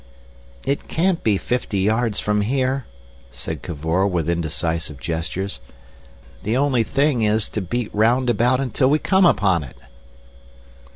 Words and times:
"It 0.65 0.87
can't 0.87 1.23
be 1.23 1.37
fifty 1.37 1.77
yards 1.77 2.19
from 2.19 2.41
here," 2.41 2.87
said 3.31 3.61
Cavor, 3.61 4.07
with 4.07 4.31
indecisive 4.31 4.99
gestures. 4.99 5.59
"The 6.41 6.57
only 6.57 6.81
thing 6.81 7.21
is 7.21 7.47
to 7.49 7.61
beat 7.61 7.93
round 7.93 8.27
about 8.27 8.59
until 8.59 8.89
we 8.89 8.97
come 8.97 9.27
upon 9.27 9.61
it." 9.63 9.77